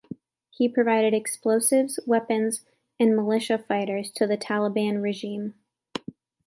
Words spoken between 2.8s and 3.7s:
and militia